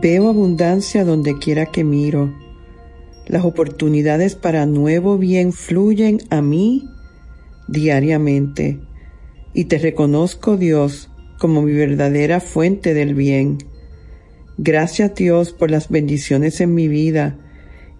Veo 0.00 0.30
abundancia 0.30 1.04
donde 1.04 1.38
quiera 1.38 1.66
que 1.66 1.84
miro. 1.84 2.34
Las 3.26 3.44
oportunidades 3.44 4.34
para 4.34 4.64
nuevo 4.64 5.18
bien 5.18 5.52
fluyen 5.52 6.20
a 6.30 6.40
mí 6.40 6.88
diariamente 7.68 8.80
y 9.52 9.66
te 9.66 9.78
reconozco 9.78 10.56
Dios 10.56 11.10
como 11.38 11.60
mi 11.60 11.72
verdadera 11.72 12.40
fuente 12.40 12.94
del 12.94 13.14
bien. 13.14 13.58
Gracias 14.56 15.14
Dios 15.14 15.52
por 15.52 15.70
las 15.70 15.90
bendiciones 15.90 16.62
en 16.62 16.72
mi 16.72 16.88
vida 16.88 17.36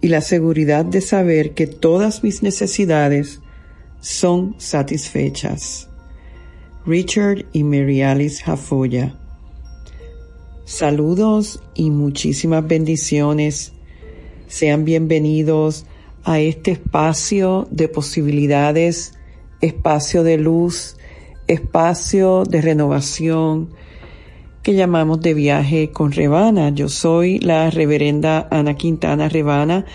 y 0.00 0.08
la 0.08 0.22
seguridad 0.22 0.86
de 0.86 1.02
saber 1.02 1.52
que 1.52 1.66
todas 1.66 2.24
mis 2.24 2.42
necesidades 2.42 3.40
son 4.00 4.54
satisfechas. 4.58 5.90
Richard 6.86 7.44
y 7.52 7.62
Mary 7.62 8.00
Alice 8.00 8.42
Jafoya. 8.42 9.19
Saludos 10.70 11.60
y 11.74 11.90
muchísimas 11.90 12.64
bendiciones. 12.64 13.72
Sean 14.46 14.84
bienvenidos 14.84 15.84
a 16.22 16.38
este 16.38 16.70
espacio 16.70 17.66
de 17.72 17.88
posibilidades, 17.88 19.14
espacio 19.60 20.22
de 20.22 20.38
luz, 20.38 20.96
espacio 21.48 22.44
de 22.44 22.60
renovación 22.60 23.70
que 24.62 24.74
llamamos 24.74 25.20
de 25.20 25.34
viaje 25.34 25.90
con 25.90 26.12
Rebana. 26.12 26.70
Yo 26.70 26.88
soy 26.88 27.40
la 27.40 27.68
reverenda 27.70 28.46
Ana 28.48 28.76
Quintana 28.76 29.28
Rebana, 29.28 29.86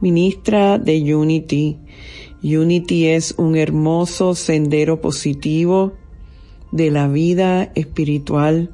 ministra 0.00 0.78
de 0.78 1.12
Unity. 1.12 1.76
Unity 2.44 3.08
es 3.08 3.34
un 3.36 3.56
hermoso 3.56 4.36
sendero 4.36 5.00
positivo 5.00 5.94
de 6.70 6.92
la 6.92 7.08
vida 7.08 7.72
espiritual 7.74 8.70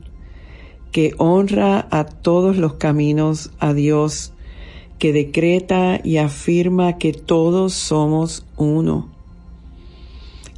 que 0.97 1.14
honra 1.19 1.86
a 1.91 2.05
todos 2.05 2.56
los 2.56 2.77
caminos 2.77 3.50
a 3.58 3.75
Dios, 3.75 4.33
que 4.98 5.12
decreta 5.12 6.00
y 6.02 6.16
afirma 6.16 6.97
que 6.97 7.12
todos 7.12 7.75
somos 7.75 8.47
uno 8.56 9.11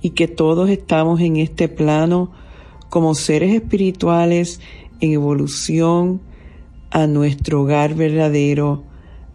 y 0.00 0.10
que 0.10 0.28
todos 0.28 0.70
estamos 0.70 1.20
en 1.22 1.38
este 1.38 1.66
plano 1.66 2.30
como 2.88 3.16
seres 3.16 3.52
espirituales 3.52 4.60
en 5.00 5.10
evolución 5.10 6.20
a 6.92 7.08
nuestro 7.08 7.62
hogar 7.62 7.94
verdadero, 7.94 8.84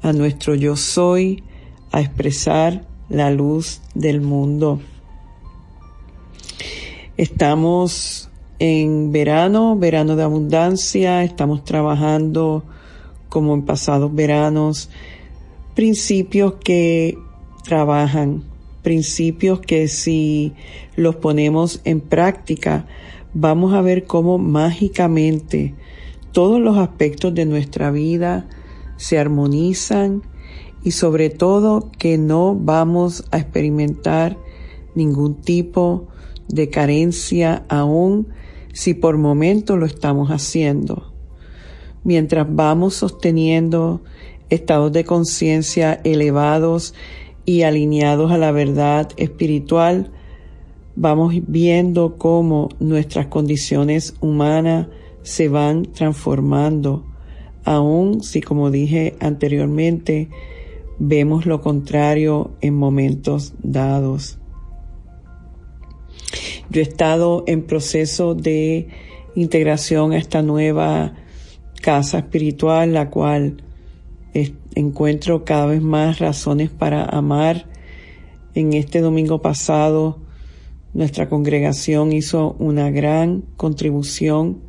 a 0.01 0.13
nuestro 0.13 0.55
yo 0.55 0.77
soy, 0.77 1.43
a 1.91 1.99
expresar 1.99 2.87
la 3.09 3.29
luz 3.29 3.81
del 3.93 4.21
mundo. 4.21 4.79
Estamos 7.17 8.29
en 8.65 9.11
verano, 9.11 9.75
verano 9.75 10.15
de 10.15 10.23
abundancia, 10.23 11.21
estamos 11.25 11.65
trabajando 11.65 12.63
como 13.27 13.53
en 13.55 13.63
pasados 13.63 14.15
veranos, 14.15 14.89
principios 15.75 16.53
que 16.63 17.17
trabajan 17.65 18.43
principios 18.81 19.59
que 19.59 19.89
si 19.89 20.53
los 20.95 21.17
ponemos 21.17 21.81
en 21.83 21.99
práctica, 21.99 22.85
vamos 23.33 23.73
a 23.73 23.81
ver 23.81 24.05
cómo 24.05 24.37
mágicamente 24.37 25.75
todos 26.31 26.61
los 26.61 26.77
aspectos 26.77 27.35
de 27.35 27.45
nuestra 27.45 27.91
vida 27.91 28.47
se 28.95 29.19
armonizan 29.19 30.21
y 30.85 30.91
sobre 30.91 31.29
todo 31.29 31.91
que 31.97 32.17
no 32.17 32.55
vamos 32.55 33.25
a 33.31 33.39
experimentar 33.39 34.37
ningún 34.95 35.35
tipo 35.41 36.07
de 36.47 36.69
carencia 36.69 37.65
aún 37.67 38.27
si 38.73 38.93
por 38.93 39.17
momento 39.17 39.77
lo 39.77 39.85
estamos 39.85 40.29
haciendo. 40.29 41.13
Mientras 42.03 42.47
vamos 42.53 42.95
sosteniendo 42.95 44.01
estados 44.49 44.91
de 44.91 45.05
conciencia 45.05 46.01
elevados 46.03 46.93
y 47.45 47.61
alineados 47.61 48.31
a 48.31 48.37
la 48.37 48.51
verdad 48.51 49.09
espiritual, 49.15 50.11
vamos 50.95 51.35
viendo 51.47 52.17
cómo 52.17 52.69
nuestras 52.79 53.27
condiciones 53.27 54.15
humanas 54.19 54.87
se 55.21 55.47
van 55.47 55.83
transformando, 55.85 57.05
aun 57.63 58.21
si, 58.21 58.41
como 58.41 58.71
dije 58.71 59.15
anteriormente, 59.19 60.29
vemos 60.99 61.45
lo 61.45 61.61
contrario 61.61 62.51
en 62.61 62.75
momentos 62.75 63.53
dados. 63.63 64.39
Yo 66.69 66.81
he 66.81 66.83
estado 66.83 67.43
en 67.47 67.63
proceso 67.63 68.35
de 68.35 68.87
integración 69.35 70.13
a 70.13 70.17
esta 70.17 70.41
nueva 70.41 71.13
casa 71.81 72.19
espiritual, 72.19 72.93
la 72.93 73.09
cual 73.09 73.63
encuentro 74.75 75.45
cada 75.45 75.67
vez 75.67 75.81
más 75.81 76.19
razones 76.19 76.69
para 76.69 77.05
amar. 77.05 77.67
En 78.55 78.73
este 78.73 79.01
domingo 79.01 79.41
pasado, 79.41 80.19
nuestra 80.93 81.27
congregación 81.27 82.11
hizo 82.13 82.55
una 82.59 82.91
gran 82.91 83.43
contribución 83.57 84.61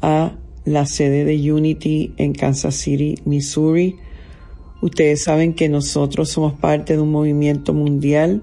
a 0.00 0.36
la 0.64 0.86
sede 0.86 1.24
de 1.24 1.52
Unity 1.52 2.14
en 2.16 2.32
Kansas 2.32 2.74
City, 2.74 3.16
Missouri. 3.24 3.96
Ustedes 4.82 5.22
saben 5.22 5.54
que 5.54 5.68
nosotros 5.68 6.30
somos 6.30 6.54
parte 6.54 6.94
de 6.94 7.00
un 7.00 7.10
movimiento 7.10 7.72
mundial 7.72 8.42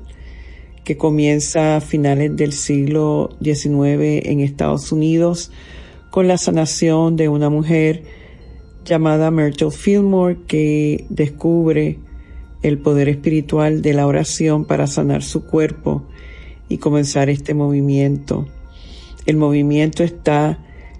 que 0.83 0.97
comienza 0.97 1.77
a 1.77 1.81
finales 1.81 2.35
del 2.35 2.53
siglo 2.53 3.29
XIX 3.41 4.25
en 4.25 4.39
Estados 4.39 4.91
Unidos 4.91 5.51
con 6.09 6.27
la 6.27 6.37
sanación 6.37 7.15
de 7.15 7.29
una 7.29 7.49
mujer 7.49 8.03
llamada 8.83 9.31
Myrtle 9.31 9.71
Fillmore 9.71 10.37
que 10.47 11.05
descubre 11.09 11.99
el 12.63 12.77
poder 12.79 13.09
espiritual 13.09 13.81
de 13.81 13.93
la 13.93 14.07
oración 14.07 14.65
para 14.65 14.87
sanar 14.87 15.23
su 15.23 15.45
cuerpo 15.45 16.03
y 16.69 16.77
comenzar 16.77 17.29
este 17.29 17.53
movimiento. 17.53 18.47
El 19.25 19.37
movimiento 19.37 20.03
está 20.03 20.59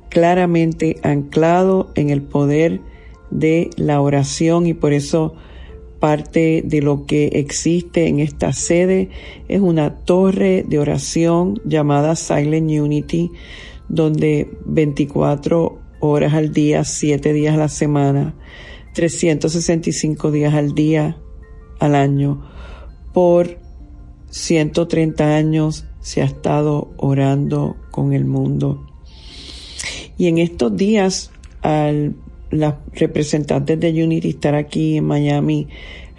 claramente 0.09 0.97
anclado 1.03 1.91
en 1.95 2.09
el 2.09 2.21
poder 2.21 2.81
de 3.29 3.69
la 3.77 4.01
oración 4.01 4.67
y 4.67 4.73
por 4.73 4.93
eso 4.93 5.35
parte 6.01 6.63
de 6.65 6.81
lo 6.81 7.05
que 7.05 7.27
existe 7.27 8.07
en 8.07 8.19
esta 8.19 8.51
sede 8.51 9.09
es 9.47 9.61
una 9.61 9.99
torre 9.99 10.65
de 10.67 10.79
oración 10.79 11.61
llamada 11.63 12.15
Silent 12.17 12.71
Unity 12.71 13.31
donde 13.87 14.49
24 14.65 15.79
horas 15.99 16.33
al 16.33 16.51
día, 16.51 16.83
siete 16.83 17.33
días 17.33 17.53
a 17.53 17.57
la 17.57 17.69
semana, 17.69 18.33
365 18.95 20.31
días 20.31 20.55
al 20.55 20.73
día 20.73 21.17
al 21.79 21.93
año. 21.93 22.49
Por 23.13 23.59
130 24.31 25.35
años 25.35 25.85
se 25.99 26.23
ha 26.23 26.25
estado 26.25 26.91
orando 26.97 27.77
con 27.91 28.13
el 28.13 28.25
mundo. 28.25 28.87
Y 30.17 30.27
en 30.27 30.39
estos 30.39 30.75
días, 30.75 31.31
al 31.61 32.15
las 32.51 32.75
representantes 32.93 33.79
de 33.79 34.03
Unity 34.03 34.29
estar 34.29 34.55
aquí 34.55 34.97
en 34.97 35.05
Miami 35.05 35.67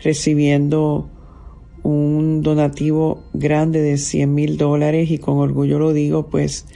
recibiendo 0.02 1.08
un 1.82 2.43
donativo 2.43 3.23
grande 3.32 3.81
de 3.81 3.99
100 3.99 4.34
mil 4.34 4.56
dólares 4.56 5.11
y 5.11 5.19
con 5.19 5.38
orgullo 5.38 5.79
lo 5.79 5.93
digo, 5.93 6.29
pues 6.29 6.67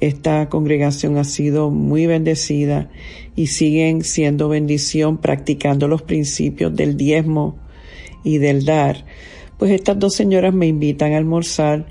esta 0.00 0.48
congregación 0.48 1.16
ha 1.18 1.24
sido 1.24 1.70
muy 1.70 2.06
bendecida 2.06 2.90
y 3.36 3.46
siguen 3.46 4.02
siendo 4.02 4.48
bendición 4.48 5.18
practicando 5.18 5.88
los 5.88 6.02
principios 6.02 6.74
del 6.74 6.96
diezmo 6.96 7.56
y 8.22 8.38
del 8.38 8.64
dar. 8.64 9.04
pues 9.58 9.70
estas 9.70 9.98
dos 9.98 10.14
señoras 10.14 10.52
me 10.52 10.66
invitan 10.66 11.12
a 11.12 11.16
almorzar 11.16 11.86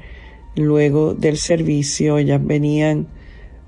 luego 0.55 1.13
del 1.13 1.37
servicio. 1.37 2.17
Ellas 2.17 2.45
venían 2.45 3.07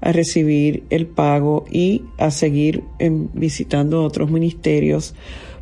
a 0.01 0.11
recibir 0.11 0.83
el 0.89 1.07
pago 1.07 1.65
y 1.71 2.03
a 2.17 2.31
seguir 2.31 2.83
visitando 3.33 4.03
otros 4.03 4.29
ministerios, 4.29 5.15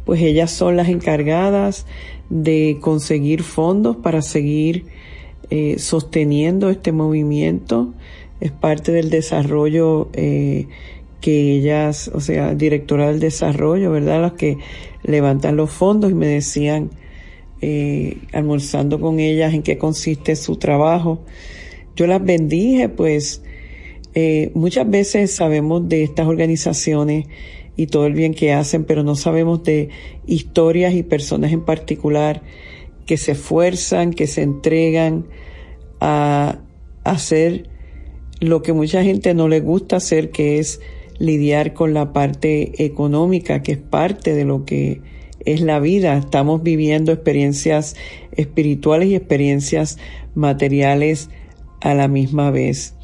pues 0.05 0.21
ellas 0.21 0.51
son 0.51 0.75
las 0.75 0.89
encargadas 0.89 1.85
de 2.29 2.77
conseguir 2.81 3.43
fondos 3.43 3.95
para 3.97 4.21
seguir 4.21 4.85
eh, 5.49 5.77
sosteniendo 5.77 6.69
este 6.69 6.91
movimiento. 6.91 7.93
Es 8.41 8.51
parte 8.51 8.91
del 8.91 9.09
desarrollo 9.09 10.09
eh, 10.13 10.67
que 11.21 11.53
ellas, 11.53 12.11
o 12.13 12.19
sea, 12.19 12.53
directora 12.55 13.07
del 13.07 13.19
desarrollo, 13.19 13.91
¿verdad? 13.91 14.21
Las 14.21 14.33
que 14.33 14.57
levantan 15.03 15.55
los 15.55 15.71
fondos 15.71 16.11
y 16.11 16.15
me 16.15 16.27
decían, 16.27 16.89
eh, 17.61 18.17
almorzando 18.33 18.99
con 18.99 19.21
ellas, 19.21 19.53
en 19.53 19.63
qué 19.63 19.77
consiste 19.77 20.35
su 20.35 20.57
trabajo. 20.57 21.21
Yo 21.95 22.07
las 22.07 22.21
bendije, 22.21 22.89
pues 22.89 23.41
eh, 24.15 24.51
muchas 24.53 24.89
veces 24.89 25.31
sabemos 25.31 25.87
de 25.89 26.03
estas 26.03 26.27
organizaciones 26.27 27.25
y 27.75 27.87
todo 27.87 28.05
el 28.05 28.13
bien 28.13 28.33
que 28.33 28.53
hacen, 28.53 28.83
pero 28.83 29.03
no 29.03 29.15
sabemos 29.15 29.63
de 29.63 29.89
historias 30.27 30.93
y 30.93 31.03
personas 31.03 31.51
en 31.51 31.65
particular 31.65 32.43
que 33.05 33.17
se 33.17 33.31
esfuerzan, 33.31 34.13
que 34.13 34.27
se 34.27 34.43
entregan 34.43 35.25
a 35.99 36.59
hacer 37.03 37.69
lo 38.39 38.61
que 38.61 38.73
mucha 38.73 39.03
gente 39.03 39.33
no 39.33 39.47
le 39.47 39.61
gusta 39.61 39.97
hacer, 39.97 40.29
que 40.29 40.59
es 40.59 40.79
lidiar 41.17 41.73
con 41.73 41.93
la 41.93 42.13
parte 42.13 42.83
económica, 42.83 43.63
que 43.63 43.73
es 43.73 43.77
parte 43.77 44.33
de 44.35 44.45
lo 44.45 44.65
que 44.65 45.01
es 45.45 45.61
la 45.61 45.79
vida. 45.79 46.17
Estamos 46.17 46.63
viviendo 46.63 47.11
experiencias 47.11 47.95
espirituales 48.33 49.09
y 49.09 49.15
experiencias 49.15 49.97
materiales 50.35 51.29
a 51.81 51.93
la 51.93 52.07
misma 52.07 52.51
vez. 52.51 52.95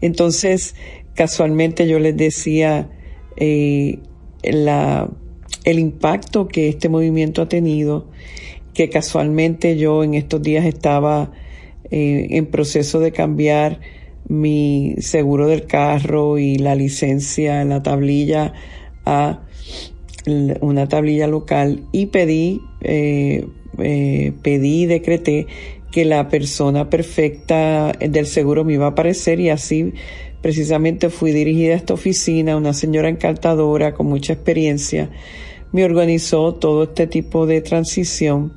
Entonces, 0.00 0.74
casualmente 1.14 1.86
yo 1.86 1.98
les 1.98 2.16
decía 2.16 2.90
eh, 3.36 3.98
el 4.42 5.78
impacto 5.78 6.48
que 6.48 6.68
este 6.68 6.88
movimiento 6.88 7.42
ha 7.42 7.48
tenido, 7.48 8.08
que 8.74 8.88
casualmente 8.88 9.76
yo 9.76 10.02
en 10.02 10.14
estos 10.14 10.42
días 10.42 10.64
estaba 10.64 11.32
eh, 11.90 12.28
en 12.30 12.46
proceso 12.46 13.00
de 13.00 13.12
cambiar 13.12 13.80
mi 14.28 14.94
seguro 14.98 15.46
del 15.46 15.66
carro 15.66 16.38
y 16.38 16.56
la 16.56 16.74
licencia, 16.74 17.64
la 17.64 17.82
tablilla 17.82 18.52
a 19.04 19.42
una 20.60 20.88
tablilla 20.88 21.26
local 21.26 21.84
y 21.90 22.06
pedí, 22.06 22.60
eh, 22.82 23.44
pedí, 24.42 24.86
decreté 24.86 25.46
que 25.92 26.04
la 26.04 26.28
persona 26.28 26.90
perfecta 26.90 27.92
del 27.92 28.26
seguro 28.26 28.64
me 28.64 28.74
iba 28.74 28.86
a 28.86 28.90
aparecer 28.90 29.38
y 29.38 29.50
así 29.50 29.92
precisamente 30.40 31.08
fui 31.10 31.30
dirigida 31.30 31.74
a 31.74 31.76
esta 31.76 31.94
oficina, 31.94 32.56
una 32.56 32.72
señora 32.72 33.08
encantadora 33.08 33.94
con 33.94 34.06
mucha 34.06 34.32
experiencia, 34.32 35.10
me 35.70 35.84
organizó 35.84 36.54
todo 36.54 36.82
este 36.82 37.06
tipo 37.06 37.46
de 37.46 37.60
transición 37.60 38.54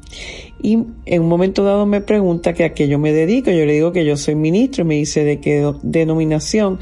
y 0.65 0.79
en 1.05 1.21
un 1.21 1.29
momento 1.29 1.63
dado 1.63 1.85
me 1.85 2.01
pregunta 2.01 2.53
que 2.53 2.63
a 2.63 2.73
qué 2.73 2.87
yo 2.87 2.97
me 2.97 3.13
dedico. 3.13 3.51
Yo 3.51 3.67
le 3.67 3.73
digo 3.73 3.91
que 3.91 4.03
yo 4.03 4.17
soy 4.17 4.33
ministro 4.33 4.83
y 4.83 4.87
me 4.87 4.95
dice 4.95 5.23
de 5.23 5.39
qué 5.39 5.71
denominación. 5.83 6.79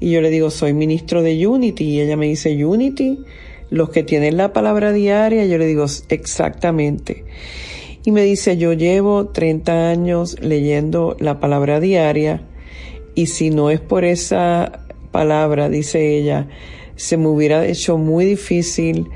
Y 0.00 0.10
yo 0.10 0.22
le 0.22 0.30
digo, 0.30 0.50
soy 0.50 0.72
ministro 0.72 1.22
de 1.22 1.46
Unity. 1.46 1.84
Y 1.84 2.00
ella 2.00 2.16
me 2.16 2.28
dice, 2.28 2.64
Unity, 2.64 3.18
los 3.68 3.90
que 3.90 4.02
tienen 4.02 4.38
la 4.38 4.54
palabra 4.54 4.90
diaria. 4.90 5.44
Yo 5.44 5.58
le 5.58 5.66
digo, 5.66 5.84
exactamente. 6.08 7.24
Y 8.06 8.12
me 8.12 8.22
dice, 8.22 8.56
yo 8.56 8.72
llevo 8.72 9.30
30 9.30 9.90
años 9.90 10.40
leyendo 10.40 11.16
la 11.18 11.40
palabra 11.40 11.80
diaria. 11.80 12.40
Y 13.16 13.26
si 13.26 13.50
no 13.50 13.68
es 13.68 13.80
por 13.80 14.04
esa 14.04 14.86
palabra, 15.10 15.68
dice 15.68 16.16
ella, 16.16 16.46
se 16.94 17.16
me 17.16 17.26
hubiera 17.26 17.66
hecho 17.66 17.98
muy 17.98 18.24
difícil 18.24 19.08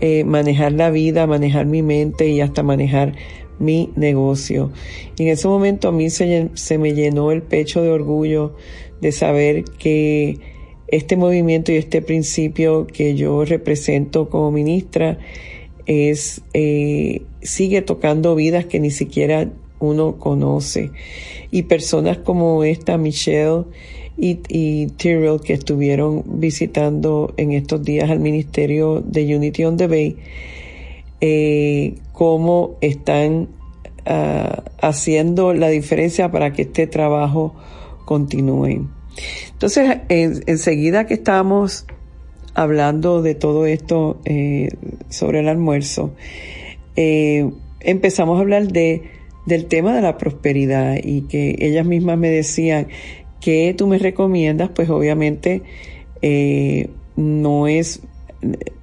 eh, 0.00 0.24
manejar 0.24 0.72
la 0.72 0.88
vida, 0.88 1.26
manejar 1.26 1.66
mi 1.66 1.82
mente 1.82 2.28
y 2.28 2.40
hasta 2.40 2.62
manejar 2.62 3.16
mi 3.58 3.90
negocio. 3.96 4.72
Y 5.18 5.24
en 5.24 5.28
ese 5.28 5.46
momento 5.46 5.88
a 5.88 5.92
mí 5.92 6.08
se, 6.08 6.48
se 6.54 6.78
me 6.78 6.94
llenó 6.94 7.32
el 7.32 7.42
pecho 7.42 7.82
de 7.82 7.90
orgullo 7.90 8.54
de 9.02 9.12
saber 9.12 9.64
que 9.78 10.38
este 10.86 11.18
movimiento 11.18 11.70
y 11.70 11.76
este 11.76 12.00
principio 12.00 12.86
que 12.86 13.14
yo 13.14 13.44
represento 13.44 14.30
como 14.30 14.50
ministra 14.50 15.18
es 15.88 16.42
eh, 16.52 17.22
sigue 17.42 17.82
tocando 17.82 18.36
vidas 18.36 18.66
que 18.66 18.78
ni 18.78 18.90
siquiera 18.90 19.50
uno 19.80 20.18
conoce 20.18 20.90
y 21.50 21.62
personas 21.62 22.18
como 22.18 22.62
esta 22.62 22.98
Michelle 22.98 23.64
y, 24.18 24.40
y 24.48 24.88
Tyrell 24.88 25.40
que 25.40 25.54
estuvieron 25.54 26.24
visitando 26.26 27.32
en 27.36 27.52
estos 27.52 27.82
días 27.82 28.10
al 28.10 28.20
ministerio 28.20 29.00
de 29.00 29.34
Unity 29.34 29.64
on 29.64 29.76
the 29.78 29.86
Bay 29.86 30.16
eh, 31.20 31.94
cómo 32.12 32.76
están 32.82 33.48
ah, 34.04 34.64
haciendo 34.82 35.54
la 35.54 35.68
diferencia 35.68 36.30
para 36.30 36.52
que 36.52 36.62
este 36.62 36.86
trabajo 36.86 37.54
continúe. 38.04 38.88
Entonces, 39.52 39.98
enseguida 40.08 41.06
que 41.06 41.14
estamos 41.14 41.86
hablando 42.54 43.22
de 43.22 43.34
todo 43.34 43.66
esto 43.66 44.20
eh, 44.24 44.68
sobre 45.08 45.40
el 45.40 45.48
almuerzo, 45.48 46.14
eh, 46.96 47.50
empezamos 47.80 48.38
a 48.38 48.40
hablar 48.40 48.68
de, 48.68 49.02
del 49.46 49.66
tema 49.66 49.94
de 49.94 50.02
la 50.02 50.18
prosperidad 50.18 50.96
y 51.02 51.22
que 51.22 51.56
ellas 51.60 51.86
mismas 51.86 52.18
me 52.18 52.28
decían, 52.30 52.88
que 53.40 53.74
tú 53.76 53.86
me 53.86 53.98
recomiendas? 53.98 54.70
Pues 54.70 54.90
obviamente 54.90 55.62
eh, 56.22 56.90
no 57.16 57.66
es 57.68 58.02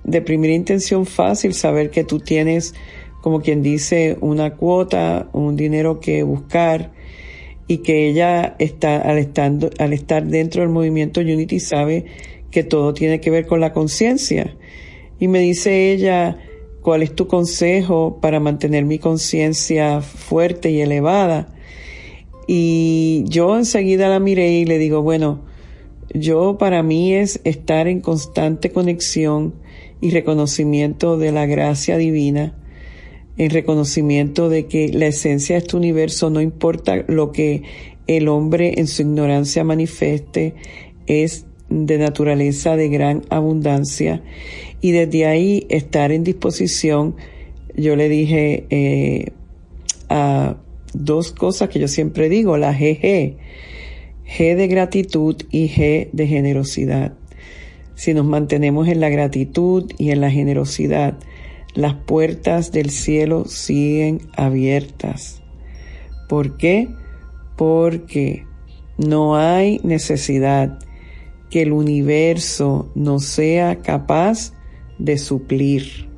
de 0.03 0.21
primera 0.21 0.53
intención 0.53 1.05
fácil 1.05 1.53
saber 1.53 1.89
que 1.89 2.03
tú 2.03 2.19
tienes, 2.19 2.73
como 3.21 3.41
quien 3.41 3.61
dice, 3.61 4.17
una 4.21 4.55
cuota, 4.55 5.29
un 5.33 5.55
dinero 5.55 5.99
que 5.99 6.23
buscar 6.23 6.91
y 7.67 7.79
que 7.79 8.07
ella 8.09 8.55
está 8.59 8.97
al, 8.97 9.17
estando, 9.17 9.69
al 9.79 9.93
estar 9.93 10.25
dentro 10.25 10.61
del 10.61 10.69
movimiento 10.69 11.21
Unity 11.21 11.59
sabe 11.59 12.05
que 12.55 12.63
todo 12.63 12.93
tiene 12.93 13.19
que 13.19 13.29
ver 13.29 13.47
con 13.47 13.59
la 13.59 13.73
conciencia. 13.73 14.55
Y 15.19 15.27
me 15.27 15.39
dice 15.39 15.91
ella, 15.91 16.37
¿cuál 16.81 17.03
es 17.03 17.13
tu 17.13 17.27
consejo 17.27 18.19
para 18.21 18.39
mantener 18.39 18.85
mi 18.85 18.97
conciencia 18.97 19.99
fuerte 19.99 20.71
y 20.71 20.79
elevada? 20.79 21.53
Y 22.47 23.25
yo 23.27 23.57
enseguida 23.57 24.07
la 24.07 24.21
miré 24.21 24.53
y 24.53 24.63
le 24.63 24.77
digo, 24.77 25.01
bueno, 25.01 25.43
yo 26.13 26.57
para 26.57 26.81
mí 26.81 27.13
es 27.13 27.41
estar 27.43 27.89
en 27.89 27.99
constante 27.99 28.71
conexión 28.71 29.55
y 29.99 30.11
reconocimiento 30.11 31.17
de 31.17 31.33
la 31.33 31.47
gracia 31.47 31.97
divina, 31.97 32.55
en 33.35 33.49
reconocimiento 33.49 34.47
de 34.47 34.67
que 34.67 34.87
la 34.93 35.07
esencia 35.07 35.55
de 35.55 35.59
este 35.63 35.75
universo, 35.75 36.29
no 36.29 36.39
importa 36.39 37.03
lo 37.09 37.33
que 37.33 37.63
el 38.07 38.29
hombre 38.29 38.75
en 38.77 38.87
su 38.87 39.01
ignorancia 39.01 39.65
manifieste, 39.65 40.55
es 41.05 41.47
de 41.69 41.97
naturaleza 41.97 42.75
de 42.75 42.89
gran 42.89 43.23
abundancia 43.29 44.21
y 44.81 44.91
desde 44.91 45.25
ahí 45.25 45.65
estar 45.69 46.11
en 46.11 46.23
disposición, 46.23 47.15
yo 47.75 47.95
le 47.95 48.07
dije 48.07 48.65
eh, 48.69 49.31
a 50.09 50.57
dos 50.93 51.31
cosas 51.31 51.69
que 51.69 51.79
yo 51.79 51.87
siempre 51.87 52.29
digo, 52.29 52.57
la 52.57 52.71
GG, 52.71 53.37
G 54.27 54.55
de 54.55 54.67
gratitud 54.67 55.35
y 55.51 55.69
G 55.69 56.09
de 56.11 56.27
generosidad. 56.27 57.13
Si 57.95 58.13
nos 58.13 58.25
mantenemos 58.25 58.87
en 58.87 58.99
la 58.99 59.09
gratitud 59.09 59.91
y 59.97 60.11
en 60.11 60.21
la 60.21 60.29
generosidad, 60.29 61.17
las 61.73 61.93
puertas 61.93 62.71
del 62.71 62.89
cielo 62.89 63.45
siguen 63.45 64.21
abiertas. 64.35 65.41
¿Por 66.27 66.57
qué? 66.57 66.89
Porque 67.55 68.45
no 68.97 69.35
hay 69.35 69.79
necesidad 69.83 70.79
que 71.49 71.61
el 71.61 71.71
universo 71.71 72.91
no 72.95 73.19
sea 73.19 73.81
capaz 73.81 74.53
de 74.97 75.17
suplir. 75.17 76.09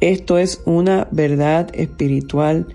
Esto 0.00 0.38
es 0.38 0.62
una 0.64 1.08
verdad 1.10 1.70
espiritual 1.74 2.68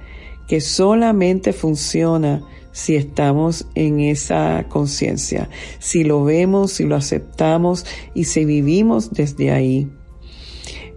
que 0.48 0.60
solamente 0.60 1.54
funciona 1.54 2.44
si 2.74 2.96
estamos 2.96 3.68
en 3.76 4.00
esa 4.00 4.66
conciencia, 4.68 5.50
si 5.80 6.04
lo 6.04 6.24
vemos, 6.24 6.74
si 6.74 6.84
lo 6.84 6.96
aceptamos 6.96 7.86
y 8.14 8.26
si 8.26 8.46
vivimos 8.46 9.12
desde 9.12 9.52
ahí. 9.52 9.90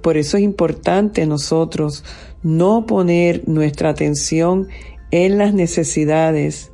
Por 0.02 0.16
eso 0.16 0.36
es 0.36 0.42
importante 0.42 1.26
nosotros 1.26 2.02
no 2.42 2.86
poner 2.86 3.48
nuestra 3.48 3.90
atención 3.90 4.68
en 5.10 5.38
las 5.38 5.54
necesidades, 5.54 6.72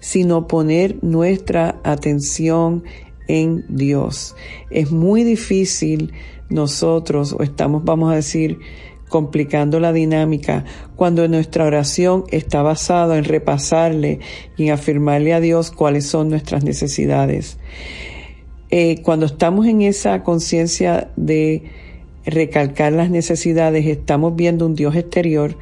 sino 0.00 0.46
poner 0.46 1.02
nuestra 1.02 1.80
atención 1.84 2.84
en 3.28 3.64
Dios. 3.68 4.34
Es 4.70 4.90
muy 4.90 5.22
difícil 5.24 6.12
nosotros, 6.48 7.34
o 7.38 7.42
estamos, 7.42 7.84
vamos 7.84 8.12
a 8.12 8.16
decir, 8.16 8.58
complicando 9.08 9.80
la 9.80 9.92
dinámica, 9.92 10.64
cuando 10.96 11.26
nuestra 11.28 11.64
oración 11.64 12.24
está 12.30 12.62
basada 12.62 13.18
en 13.18 13.24
repasarle 13.24 14.20
y 14.56 14.66
en 14.66 14.72
afirmarle 14.72 15.32
a 15.34 15.40
Dios 15.40 15.70
cuáles 15.70 16.06
son 16.06 16.30
nuestras 16.30 16.64
necesidades. 16.64 17.58
Eh, 18.70 19.02
cuando 19.02 19.26
estamos 19.26 19.66
en 19.66 19.82
esa 19.82 20.22
conciencia 20.22 21.10
de 21.16 21.64
recalcar 22.24 22.92
las 22.92 23.10
necesidades, 23.10 23.86
estamos 23.86 24.36
viendo 24.36 24.64
un 24.66 24.74
Dios 24.74 24.94
exterior 24.94 25.56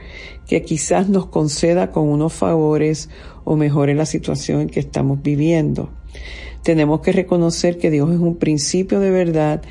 que 0.47 0.63
quizás 0.63 1.09
nos 1.09 1.27
conceda 1.27 1.91
con 1.91 2.09
unos 2.09 2.33
favores 2.35 3.09
o 3.49 3.57
mejore 3.57 3.95
la 3.95 4.05
situación 4.05 4.61
en 4.61 4.69
que 4.69 4.79
estamos 4.79 5.23
viviendo. 5.23 5.89
Tenemos 6.63 7.01
que 7.01 7.13
reconocer 7.13 7.79
que 7.79 7.91
Dios 7.91 8.11
es 8.11 8.19
un 8.19 8.37
principio 8.37 9.01
de 9.01 9.11
verdad 9.11 9.63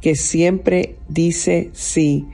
que 0.00 0.14
siempre 0.14 0.94
dice 1.08 1.70
sí. 1.72 2.26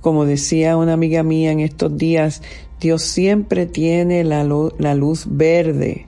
Como 0.00 0.24
decía 0.24 0.76
una 0.76 0.92
amiga 0.92 1.24
mía 1.24 1.50
en 1.50 1.58
estos 1.58 1.98
días, 1.98 2.42
Dios 2.80 3.02
siempre 3.02 3.66
tiene 3.66 4.22
la, 4.22 4.44
la 4.78 4.94
luz 4.94 5.26
verde. 5.28 6.06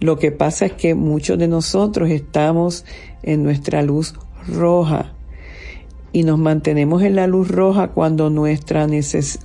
Lo 0.00 0.18
que 0.18 0.32
pasa 0.32 0.64
es 0.64 0.72
que 0.72 0.94
muchos 0.94 1.38
de 1.38 1.46
nosotros 1.46 2.08
estamos 2.08 2.86
en 3.22 3.42
nuestra 3.42 3.82
luz 3.82 4.14
roja 4.48 5.12
y 6.14 6.22
nos 6.22 6.38
mantenemos 6.38 7.02
en 7.02 7.16
la 7.16 7.26
luz 7.26 7.48
roja 7.48 7.88
cuando 7.88 8.30
nuestra, 8.30 8.86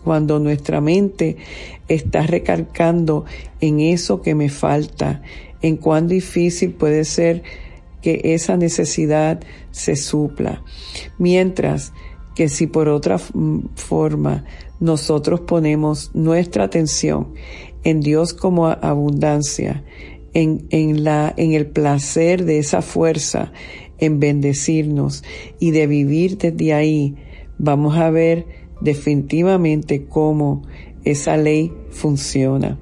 cuando 0.04 0.38
nuestra 0.38 0.82
mente 0.82 1.36
está 1.88 2.22
recalcando 2.28 3.26
en 3.60 3.80
eso 3.80 4.22
que 4.22 4.36
me 4.36 4.50
falta, 4.50 5.24
en 5.64 5.78
cuán 5.78 6.08
difícil 6.08 6.74
puede 6.74 7.06
ser 7.06 7.42
que 8.04 8.22
esa 8.24 8.56
necesidad 8.56 9.42
se 9.72 9.96
supla. 9.96 10.62
Mientras 11.18 11.92
que 12.36 12.50
si 12.50 12.68
por 12.68 12.88
otra 12.88 13.18
forma 13.18 14.46
nosotros 14.80 15.40
ponemos 15.40 16.12
nuestra 16.14 16.66
atención 16.66 17.34
en 17.84 18.00
Dios 18.00 18.36
como 18.36 18.68
abundancia, 18.68 19.84
en, 20.36 20.68
en, 20.70 21.04
la, 21.04 21.34
en 21.36 21.54
el 21.54 21.66
placer 21.66 22.46
de 22.46 22.60
esa 22.60 22.84
fuerza, 22.84 23.52
en 24.00 24.20
bendecirnos 24.20 25.24
y 25.60 25.72
de 25.72 25.88
vivir 25.88 26.38
desde 26.38 26.74
ahí, 26.74 27.16
vamos 27.58 27.98
a 27.98 28.10
ver 28.10 28.46
definitivamente 28.82 30.06
cómo 30.06 30.64
esa 31.04 31.38
ley 31.38 31.72
funciona. 31.90 32.78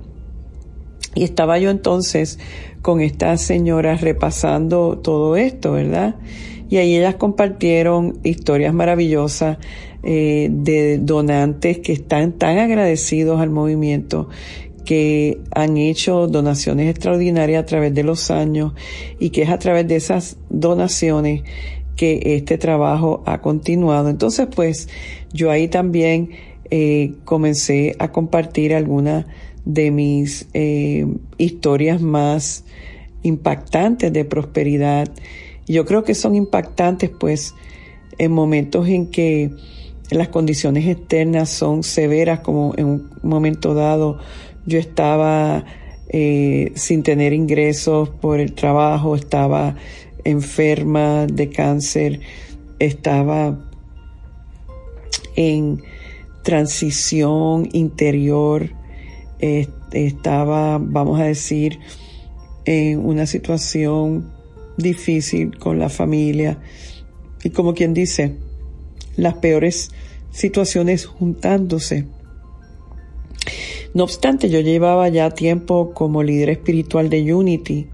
Y 1.15 1.23
estaba 1.23 1.57
yo 1.57 1.71
entonces 1.71 2.39
con 2.81 3.01
estas 3.01 3.41
señoras 3.41 4.01
repasando 4.01 4.99
todo 4.99 5.35
esto, 5.35 5.71
¿verdad? 5.71 6.15
Y 6.69 6.77
ahí 6.77 6.95
ellas 6.95 7.15
compartieron 7.15 8.19
historias 8.23 8.73
maravillosas 8.73 9.57
eh, 10.03 10.49
de 10.51 10.99
donantes 10.99 11.79
que 11.79 11.93
están 11.93 12.33
tan 12.33 12.59
agradecidos 12.59 13.41
al 13.41 13.49
movimiento 13.49 14.29
que 14.87 15.41
han 15.53 15.75
hecho 15.75 16.27
donaciones 16.27 16.89
extraordinarias 16.89 17.61
a 17.61 17.65
través 17.65 17.93
de 17.93 18.03
los 18.03 18.31
años 18.31 18.71
y 19.19 19.31
que 19.31 19.41
es 19.41 19.49
a 19.49 19.59
través 19.59 19.85
de 19.85 19.97
esas 19.97 20.37
donaciones 20.49 21.43
que 21.97 22.21
este 22.23 22.57
trabajo 22.57 23.21
ha 23.25 23.41
continuado. 23.41 24.07
Entonces, 24.07 24.47
pues 24.55 24.87
yo 25.33 25.51
ahí 25.51 25.67
también 25.67 26.29
eh, 26.71 27.15
comencé 27.25 27.97
a 27.99 28.13
compartir 28.13 28.73
algunas 28.73 29.25
de 29.65 29.91
mis 29.91 30.47
eh, 30.53 31.05
historias 31.37 32.01
más 32.01 32.63
impactantes 33.23 34.13
de 34.13 34.23
prosperidad. 34.23 35.11
Yo 35.67 35.83
creo 35.83 36.05
que 36.05 36.15
son 36.15 36.33
impactantes 36.33 37.09
pues 37.09 37.55
en 38.17 38.31
momentos 38.31 38.87
en 38.87 39.07
que 39.07 39.51
las 40.11 40.29
condiciones 40.29 40.87
externas 40.87 41.49
son 41.49 41.83
severas, 41.83 42.39
como 42.39 42.73
en 42.77 42.85
un 42.85 43.09
momento 43.21 43.73
dado 43.73 44.19
yo 44.67 44.77
estaba 44.77 45.65
eh, 46.09 46.71
sin 46.75 47.01
tener 47.01 47.33
ingresos 47.33 48.09
por 48.09 48.39
el 48.39 48.53
trabajo, 48.53 49.15
estaba 49.15 49.75
enferma 50.23 51.25
de 51.25 51.49
cáncer, 51.49 52.19
estaba 52.77 53.57
en 55.35 55.81
transición 56.43 57.67
interior, 57.73 58.69
estaba, 59.39 60.77
vamos 60.79 61.19
a 61.19 61.23
decir, 61.23 61.79
en 62.65 62.99
una 62.99 63.25
situación 63.25 64.31
difícil 64.77 65.57
con 65.57 65.79
la 65.79 65.89
familia 65.89 66.59
y 67.43 67.49
como 67.49 67.73
quien 67.73 67.93
dice, 67.93 68.35
las 69.15 69.35
peores 69.35 69.91
situaciones 70.31 71.05
juntándose. 71.05 72.05
No 73.93 74.03
obstante, 74.03 74.49
yo 74.49 74.59
llevaba 74.59 75.09
ya 75.09 75.29
tiempo 75.31 75.91
como 75.93 76.23
líder 76.23 76.49
espiritual 76.49 77.09
de 77.09 77.33
Unity. 77.33 77.87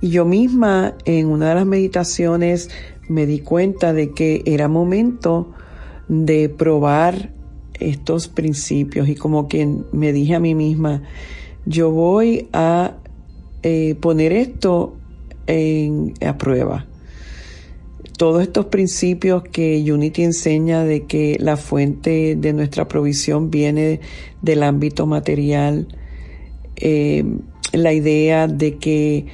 Y 0.00 0.10
yo 0.10 0.24
misma 0.24 0.94
en 1.04 1.28
una 1.28 1.50
de 1.50 1.54
las 1.54 1.66
meditaciones 1.66 2.70
me 3.08 3.26
di 3.26 3.40
cuenta 3.40 3.92
de 3.92 4.12
que 4.12 4.42
era 4.44 4.68
momento 4.68 5.52
de 6.08 6.48
probar 6.48 7.32
estos 7.80 8.28
principios. 8.28 9.08
Y 9.08 9.14
como 9.14 9.48
quien 9.48 9.86
me 9.92 10.12
dije 10.12 10.34
a 10.34 10.40
mí 10.40 10.54
misma, 10.54 11.02
yo 11.64 11.90
voy 11.90 12.48
a 12.52 12.96
eh, 13.62 13.94
poner 14.00 14.32
esto 14.32 14.96
en, 15.46 16.14
a 16.26 16.36
prueba 16.36 16.86
todos 18.16 18.42
estos 18.42 18.66
principios 18.66 19.42
que 19.42 19.84
Unity 19.90 20.22
enseña 20.22 20.84
de 20.84 21.04
que 21.04 21.36
la 21.40 21.56
fuente 21.56 22.36
de 22.36 22.52
nuestra 22.52 22.86
provisión 22.86 23.50
viene 23.50 24.00
del 24.40 24.62
ámbito 24.62 25.06
material, 25.06 25.88
eh, 26.76 27.24
la 27.72 27.92
idea 27.92 28.46
de 28.46 28.76
que 28.76 29.26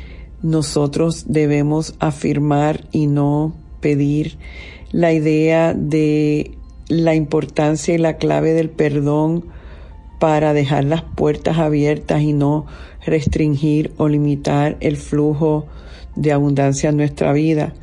nosotros 0.43 1.27
debemos 1.29 1.95
afirmar 1.99 2.87
y 2.93 3.07
no 3.07 3.55
pedir, 3.81 4.39
la 4.93 5.13
idea 5.13 5.75
de 5.75 6.53
la 6.89 7.15
importancia 7.15 7.95
y 7.95 7.99
la 7.99 8.17
clave 8.17 8.53
del 8.53 8.71
perdón 8.71 9.45
para 10.19 10.53
dejar 10.53 10.85
las 10.85 11.03
puertas 11.03 11.59
abiertas 11.59 12.23
y 12.23 12.33
no 12.33 12.67
restringir 13.05 13.93
o 13.97 14.09
limitar 14.09 14.77
el 14.81 14.97
flujo 14.97 15.67
de 16.17 16.33
abundancia 16.33 16.91
en 16.91 16.97
nuestra 16.97 17.33
vida. 17.33 17.75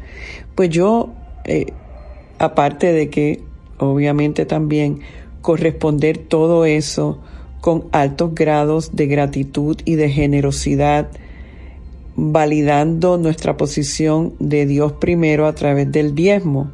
Pues 0.58 0.72
yo, 0.72 1.14
eh, 1.46 1.68
aparte 2.40 2.92
de 2.92 3.12
que 3.12 3.44
obviamente 3.78 4.48
también 4.48 5.02
corresponder 5.44 6.18
todo 6.18 6.66
eso 6.66 7.20
con 7.62 7.86
altos 7.92 8.34
grados 8.34 8.96
de 8.96 9.06
gratitud 9.06 9.78
y 9.86 9.94
de 9.98 10.10
generosidad, 10.10 11.10
validando 12.16 13.20
nuestra 13.20 13.56
posición 13.56 14.34
de 14.40 14.66
Dios 14.66 14.94
primero 14.94 15.46
a 15.46 15.54
través 15.54 15.92
del 15.92 16.16
diezmo. 16.16 16.72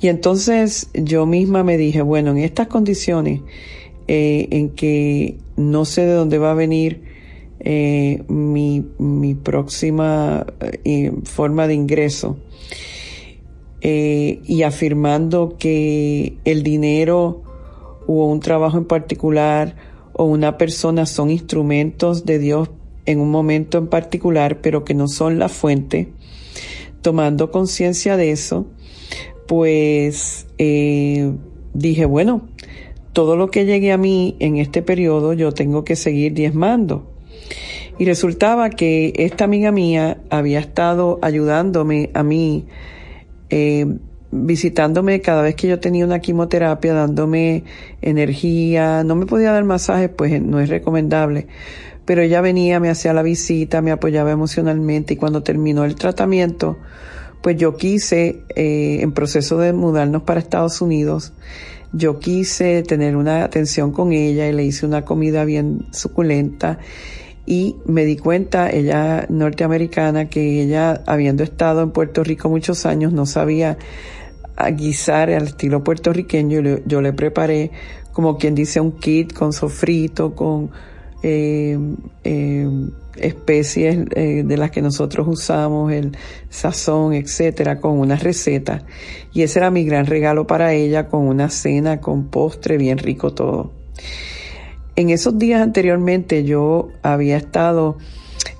Y 0.00 0.08
entonces 0.08 0.90
yo 0.94 1.26
misma 1.26 1.62
me 1.62 1.76
dije, 1.76 2.02
bueno, 2.02 2.32
en 2.32 2.38
estas 2.38 2.66
condiciones 2.66 3.40
eh, 4.08 4.48
en 4.50 4.70
que 4.70 5.36
no 5.56 5.84
sé 5.84 6.06
de 6.06 6.14
dónde 6.14 6.38
va 6.38 6.50
a 6.50 6.54
venir 6.54 7.11
eh, 7.64 8.24
mi, 8.26 8.82
próxima 9.36 10.44
eh, 10.62 11.12
forma 11.22 11.68
de 11.68 11.74
ingreso 11.74 12.36
eh, 13.80 14.40
y 14.44 14.64
afirmando 14.64 15.54
que 15.60 16.38
el 16.44 16.64
dinero 16.64 17.44
o 18.08 18.26
un 18.26 18.40
trabajo 18.40 18.78
en 18.78 18.84
particular 18.84 19.76
o 20.12 20.24
una 20.24 20.58
persona 20.58 21.06
son 21.06 21.30
instrumentos 21.30 22.24
de 22.24 22.40
Dios 22.40 22.68
en 23.06 23.20
un 23.20 23.30
momento 23.30 23.78
en 23.78 23.86
particular, 23.86 24.60
pero 24.60 24.84
que 24.84 24.94
no 24.94 25.06
son 25.06 25.38
la 25.38 25.48
fuente, 25.48 26.12
tomando 27.00 27.52
conciencia 27.52 28.16
de 28.16 28.32
eso, 28.32 28.66
pues 29.46 30.48
dije, 31.74 32.04
bueno, 32.06 32.48
todo 33.12 33.36
lo 33.36 33.52
que 33.52 33.66
llegue 33.66 33.92
a 33.92 33.98
mí 33.98 34.36
en 34.40 34.56
este 34.56 34.82
periodo 34.82 35.32
yo 35.32 35.52
tengo 35.52 35.84
que 35.84 35.94
seguir 35.94 36.34
diezmando. 36.34 37.11
Y 37.98 38.04
resultaba 38.04 38.70
que 38.70 39.12
esta 39.16 39.44
amiga 39.44 39.70
mía 39.70 40.18
había 40.30 40.60
estado 40.60 41.18
ayudándome 41.22 42.10
a 42.14 42.22
mí, 42.22 42.66
eh, 43.50 43.86
visitándome 44.30 45.20
cada 45.20 45.42
vez 45.42 45.54
que 45.54 45.68
yo 45.68 45.78
tenía 45.78 46.04
una 46.04 46.20
quimioterapia, 46.20 46.94
dándome 46.94 47.64
energía. 48.00 49.04
No 49.04 49.14
me 49.14 49.26
podía 49.26 49.52
dar 49.52 49.64
masajes, 49.64 50.08
pues 50.08 50.40
no 50.40 50.58
es 50.58 50.68
recomendable. 50.68 51.46
Pero 52.04 52.22
ella 52.22 52.40
venía, 52.40 52.80
me 52.80 52.88
hacía 52.88 53.12
la 53.12 53.22
visita, 53.22 53.82
me 53.82 53.92
apoyaba 53.92 54.32
emocionalmente 54.32 55.14
y 55.14 55.16
cuando 55.16 55.42
terminó 55.42 55.84
el 55.84 55.94
tratamiento, 55.94 56.78
pues 57.42 57.56
yo 57.56 57.76
quise, 57.76 58.42
eh, 58.56 58.98
en 59.02 59.12
proceso 59.12 59.58
de 59.58 59.72
mudarnos 59.72 60.22
para 60.22 60.40
Estados 60.40 60.80
Unidos, 60.80 61.32
yo 61.92 62.18
quise 62.18 62.82
tener 62.82 63.16
una 63.16 63.44
atención 63.44 63.92
con 63.92 64.12
ella 64.12 64.48
y 64.48 64.52
le 64.52 64.64
hice 64.64 64.86
una 64.86 65.04
comida 65.04 65.44
bien 65.44 65.86
suculenta 65.92 66.78
y 67.44 67.76
me 67.86 68.04
di 68.04 68.16
cuenta, 68.16 68.70
ella 68.70 69.26
norteamericana, 69.28 70.28
que 70.28 70.62
ella, 70.62 71.02
habiendo 71.06 71.42
estado 71.42 71.82
en 71.82 71.90
Puerto 71.90 72.22
Rico 72.22 72.48
muchos 72.48 72.86
años, 72.86 73.12
no 73.12 73.26
sabía 73.26 73.78
guisar 74.70 75.30
al 75.30 75.44
estilo 75.44 75.82
puertorriqueño. 75.82 76.80
Yo 76.86 77.00
le, 77.00 77.12
preparé, 77.12 77.70
como 78.12 78.38
quien 78.38 78.54
dice, 78.54 78.80
un 78.80 78.92
kit 78.92 79.32
con 79.32 79.52
sofrito, 79.52 80.34
con 80.34 80.70
eh, 81.22 81.78
eh, 82.22 82.68
especies 83.16 84.06
eh, 84.14 84.42
de 84.44 84.56
las 84.56 84.70
que 84.70 84.82
nosotros 84.82 85.26
usamos, 85.28 85.92
el 85.92 86.16
sazón, 86.48 87.12
etcétera, 87.12 87.80
con 87.80 87.98
una 87.98 88.16
receta. 88.16 88.84
Y 89.32 89.42
ese 89.42 89.58
era 89.58 89.70
mi 89.70 89.84
gran 89.84 90.06
regalo 90.06 90.46
para 90.46 90.74
ella, 90.74 91.08
con 91.08 91.26
una 91.26 91.48
cena, 91.50 92.00
con 92.00 92.28
postre, 92.28 92.76
bien 92.76 92.98
rico 92.98 93.34
todo. 93.34 93.72
En 94.94 95.10
esos 95.10 95.38
días 95.38 95.62
anteriormente 95.62 96.44
yo 96.44 96.90
había 97.02 97.36
estado 97.36 97.96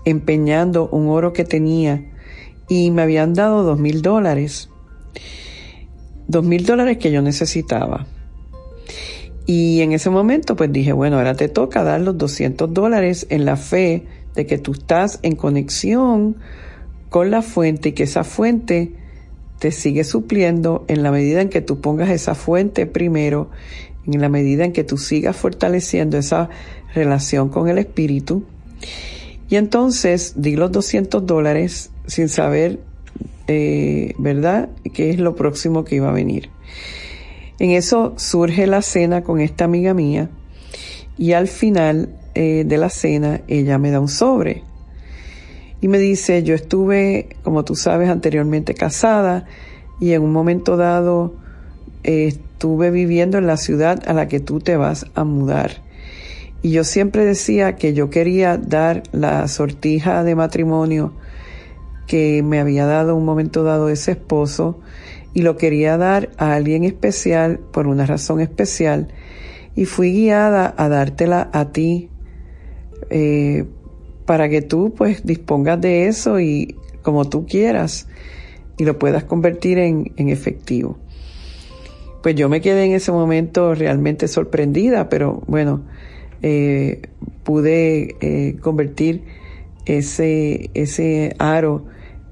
empeñando 0.05 0.89
un 0.89 1.09
oro 1.09 1.33
que 1.33 1.45
tenía 1.45 2.05
y 2.69 2.91
me 2.91 3.03
habían 3.03 3.35
dado 3.35 3.63
dos 3.63 3.79
mil 3.79 4.01
dólares. 4.01 4.71
Dos 6.29 6.45
mil 6.45 6.65
dólares 6.65 6.97
que 6.99 7.13
yo 7.13 7.21
necesitaba. 7.21 8.07
Y 9.45 9.81
en 9.81 9.93
ese 9.93 10.09
momento 10.09 10.57
pues 10.57 10.73
dije, 10.73 10.93
bueno, 10.93 11.19
ahora 11.19 11.35
te 11.35 11.49
toca 11.49 11.83
dar 11.83 12.01
los 12.01 12.17
200 12.17 12.73
dólares 12.73 13.27
en 13.29 13.45
la 13.45 13.57
fe 13.57 14.07
de 14.35 14.47
que 14.47 14.57
tú 14.57 14.73
estás 14.73 15.19
en 15.23 15.37
conexión 15.37 16.37
con 17.11 17.31
la 17.31 17.43
fuente 17.43 17.91
y 17.91 17.93
que 17.93 18.05
esa 18.05 18.25
fuente 18.25 18.95
te 19.59 19.71
sigue 19.71 20.05
supliendo 20.05 20.85
en 20.89 21.03
la 21.03 21.11
medida 21.11 21.41
en 21.41 21.49
que 21.49 21.61
tú 21.61 21.81
pongas 21.81 22.09
esa 22.11 22.35
fuente 22.35 22.87
primero, 22.87 23.51
en 24.07 24.21
la 24.21 24.29
medida 24.29 24.65
en 24.65 24.73
que 24.73 24.85
tú 24.85 24.99
sigas 24.99 25.37
fortaleciendo 25.37 26.19
esa 26.19 26.49
relación 26.95 27.49
con 27.49 27.69
el 27.69 27.79
espíritu. 27.79 28.45
Y 29.49 29.57
entonces 29.57 30.35
di 30.37 30.57
los 30.57 30.73
200 30.73 31.27
dólares 31.27 31.91
sin 32.07 32.29
saber, 32.29 32.81
eh, 33.47 34.15
¿verdad?, 34.19 34.71
qué 34.95 35.11
es 35.11 35.19
lo 35.19 35.37
próximo 35.37 35.85
que 35.85 35.97
iba 35.97 36.09
a 36.09 36.13
venir. 36.13 36.51
En 37.59 37.71
eso 37.71 38.15
surge 38.17 38.67
la 38.67 38.83
cena 38.83 39.23
con 39.23 39.41
esta 39.41 39.65
amiga 39.65 39.95
mía 39.95 40.31
y 41.19 41.33
al 41.33 41.49
final 41.49 42.17
eh, 42.35 42.65
de 42.67 42.79
la 42.79 42.89
cena 42.89 43.43
ella 43.47 43.79
me 43.79 43.91
da 43.91 44.01
un 44.01 44.09
sobre 44.09 44.63
y 45.83 45.89
me 45.89 45.99
dice, 45.99 46.45
yo 46.45 46.55
estuve, 46.55 47.37
como 47.43 47.65
tú 47.65 47.75
sabes, 47.75 48.09
anteriormente 48.09 48.73
casada 48.73 49.47
y 50.01 50.13
en 50.13 50.23
un 50.23 50.33
momento 50.33 50.77
dado 50.77 51.35
eh, 52.05 52.39
estuve 52.63 52.93
viviendo 52.93 53.39
en 53.39 53.49
la 53.49 53.57
ciudad 53.57 54.01
a 54.07 54.13
la 54.13 54.29
que 54.29 54.39
tú 54.39 54.61
te 54.61 54.77
vas 54.77 55.07
a 55.17 55.25
mudar. 55.25 55.83
Y 56.63 56.71
yo 56.71 56.85
siempre 56.85 57.25
decía 57.25 57.75
que 57.75 57.93
yo 57.93 58.09
quería 58.09 58.57
dar 58.57 59.03
la 59.11 59.49
sortija 59.49 60.23
de 60.23 60.37
matrimonio 60.37 61.13
que 62.07 62.45
me 62.45 62.61
había 62.61 62.87
dado 62.87 63.17
un 63.17 63.25
momento 63.25 63.65
dado 63.65 63.89
ese 63.89 64.13
esposo 64.13 64.79
y 65.35 65.43
lo 65.43 65.57
quería 65.57 65.97
dar 65.97 66.31
a 66.37 66.55
alguien 66.55 66.85
especial 66.85 67.59
por 67.59 67.89
una 67.89 68.07
razón 68.07 68.41
especial 68.41 69.09
y 69.75 69.87
fui 69.87 70.13
guiada 70.13 70.73
a 70.77 70.89
dártela 70.89 71.51
a 71.53 71.73
ti 71.73 72.11
eh, 73.11 73.65
para 74.25 74.49
que 74.49 74.63
tú 74.63 74.95
pues 74.97 75.27
dispongas 75.27 75.81
de 75.81 76.07
eso 76.07 76.39
y 76.39 76.77
como 77.03 77.25
tú 77.25 77.45
quieras 77.45 78.07
y 78.79 78.85
lo 78.85 79.01
puedas 79.01 79.25
convertir 79.25 79.79
en, 79.79 80.13
efectivo. 80.17 80.99
Pues 82.23 82.37
yo 82.37 82.49
me 82.49 82.61
quedé 82.61 82.85
en 82.85 82.93
ese 82.93 83.11
momento 83.11 83.75
realmente 83.75 84.29
sorprendida, 84.29 85.09
pero 85.09 85.43
bueno, 85.47 85.83
eh, 86.43 87.03
pude 87.43 88.17
eh, 88.21 88.57
convertir 88.61 89.25
ese, 89.87 90.71
ese 90.75 91.35
aro 91.39 91.87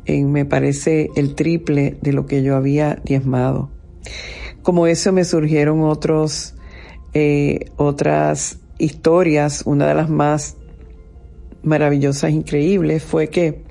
en, 0.06 0.32
me 0.32 0.44
parece, 0.44 1.10
el 1.16 1.34
triple 1.34 1.96
de 2.02 2.12
lo 2.12 2.26
que 2.26 2.42
yo 2.42 2.56
había 2.56 3.00
diezmado. 3.04 3.70
Como 4.62 4.86
eso 4.86 5.12
me 5.12 5.24
surgieron 5.24 5.82
otros, 5.82 6.54
eh, 7.14 7.66
otras 7.76 8.60
historias. 8.78 9.62
Una 9.64 9.86
de 9.86 9.94
las 9.94 10.10
más 10.10 10.56
maravillosas, 11.62 12.30
increíbles, 12.30 13.02
fue 13.02 13.28
que 13.28 13.62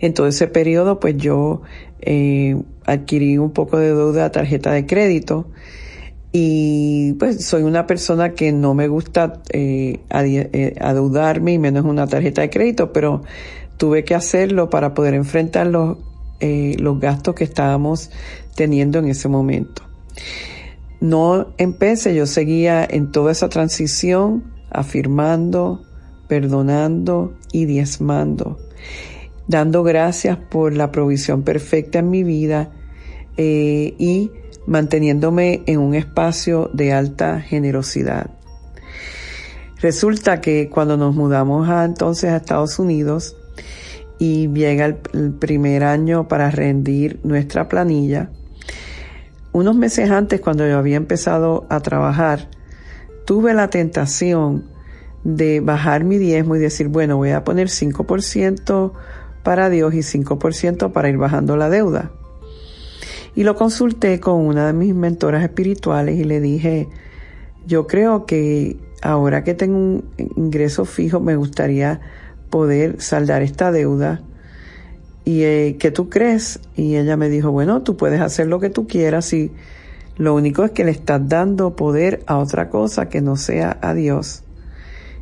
en 0.00 0.14
todo 0.14 0.26
ese 0.26 0.46
periodo, 0.46 1.00
pues 1.00 1.16
yo 1.16 1.62
eh, 2.00 2.56
adquirí 2.84 3.38
un 3.38 3.52
poco 3.52 3.78
de 3.78 3.88
deuda 3.88 4.26
a 4.26 4.32
tarjeta 4.32 4.72
de 4.72 4.86
crédito 4.86 5.48
y 6.32 7.14
pues 7.14 7.44
soy 7.44 7.62
una 7.62 7.86
persona 7.86 8.34
que 8.34 8.52
no 8.52 8.74
me 8.74 8.88
gusta 8.88 9.42
eh, 9.50 10.00
eh, 10.10 10.74
adeudarme 10.80 11.54
y 11.54 11.58
menos 11.58 11.84
una 11.84 12.06
tarjeta 12.06 12.42
de 12.42 12.50
crédito, 12.50 12.92
pero 12.92 13.22
tuve 13.76 14.04
que 14.04 14.14
hacerlo 14.14 14.70
para 14.70 14.94
poder 14.94 15.14
enfrentar 15.14 15.66
los, 15.66 15.98
los 16.40 17.00
gastos 17.00 17.34
que 17.34 17.44
estábamos 17.44 18.10
teniendo 18.54 18.98
en 18.98 19.08
ese 19.08 19.28
momento. 19.28 19.82
No 21.00 21.54
empecé, 21.58 22.14
yo 22.14 22.26
seguía 22.26 22.84
en 22.88 23.12
toda 23.12 23.30
esa 23.30 23.48
transición 23.48 24.52
afirmando, 24.70 25.82
perdonando 26.26 27.34
y 27.52 27.66
diezmando, 27.66 28.58
dando 29.48 29.82
gracias 29.82 30.36
por 30.36 30.74
la 30.74 30.92
provisión 30.92 31.42
perfecta 31.42 31.98
en 31.98 32.10
mi 32.10 32.22
vida 32.22 32.70
y 33.36 34.30
manteniéndome 34.66 35.62
en 35.66 35.80
un 35.80 35.94
espacio 35.94 36.70
de 36.74 36.92
alta 36.92 37.40
generosidad. 37.40 38.30
Resulta 39.80 40.40
que 40.40 40.68
cuando 40.68 40.96
nos 40.96 41.14
mudamos 41.14 41.68
a, 41.68 41.84
entonces 41.84 42.30
a 42.30 42.36
Estados 42.36 42.78
Unidos 42.78 43.36
y 44.18 44.48
llega 44.48 44.86
el, 44.86 44.96
primer 45.38 45.84
año 45.84 46.26
para 46.26 46.50
rendir 46.50 47.20
nuestra 47.22 47.68
planilla, 47.68 48.30
unos 49.52 49.76
meses 49.76 50.10
antes 50.10 50.40
cuando 50.40 50.66
yo 50.66 50.76
había 50.76 50.96
empezado 50.96 51.66
a 51.70 51.80
trabajar, 51.80 52.48
tuve 53.24 53.54
la 53.54 53.70
tentación 53.70 54.66
de 55.22 55.60
bajar 55.60 56.04
mi 56.04 56.18
diezmo 56.18 56.56
y 56.56 56.58
decir, 56.58 56.88
bueno, 56.88 57.16
voy 57.16 57.30
a 57.30 57.44
poner 57.44 57.68
5% 57.68 58.92
para 59.48 59.70
Dios 59.70 59.94
y 59.94 60.00
5% 60.00 60.92
para 60.92 61.08
ir 61.08 61.16
bajando 61.16 61.56
la 61.56 61.70
deuda. 61.70 62.10
Y 63.34 63.44
lo 63.44 63.56
consulté 63.56 64.20
con 64.20 64.46
una 64.46 64.66
de 64.66 64.74
mis 64.74 64.94
mentoras 64.94 65.42
espirituales 65.42 66.18
y 66.18 66.24
le 66.24 66.42
dije, 66.42 66.86
yo 67.66 67.86
creo 67.86 68.26
que 68.26 68.76
ahora 69.00 69.44
que 69.44 69.54
tengo 69.54 69.78
un 69.78 70.04
ingreso 70.36 70.84
fijo 70.84 71.20
me 71.20 71.34
gustaría 71.34 71.98
poder 72.50 73.00
saldar 73.00 73.40
esta 73.40 73.72
deuda. 73.72 74.20
¿Y 75.24 75.44
eh, 75.44 75.76
qué 75.80 75.90
tú 75.92 76.10
crees? 76.10 76.60
Y 76.76 76.96
ella 76.96 77.16
me 77.16 77.30
dijo, 77.30 77.50
bueno, 77.50 77.80
tú 77.80 77.96
puedes 77.96 78.20
hacer 78.20 78.48
lo 78.48 78.60
que 78.60 78.68
tú 78.68 78.86
quieras 78.86 79.32
y 79.32 79.50
lo 80.18 80.34
único 80.34 80.62
es 80.62 80.72
que 80.72 80.84
le 80.84 80.90
estás 80.90 81.26
dando 81.26 81.74
poder 81.74 82.22
a 82.26 82.36
otra 82.36 82.68
cosa 82.68 83.08
que 83.08 83.22
no 83.22 83.36
sea 83.36 83.78
a 83.80 83.94
Dios. 83.94 84.42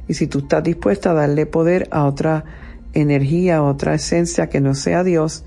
Y 0.08 0.14
si 0.14 0.26
tú 0.26 0.40
estás 0.40 0.64
dispuesta 0.64 1.12
a 1.12 1.14
darle 1.14 1.46
poder 1.46 1.86
a 1.92 2.06
otra 2.06 2.65
energía, 3.00 3.62
otra 3.62 3.94
esencia 3.94 4.48
que 4.48 4.60
no 4.60 4.74
sea 4.74 5.04
Dios, 5.04 5.44